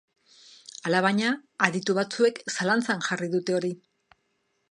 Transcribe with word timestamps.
Alabaina, 0.91 1.33
aditu 1.67 1.95
batzuek 1.99 2.41
zalantzan 2.55 3.05
jarri 3.09 3.31
dute 3.37 3.59
hori. 3.59 3.73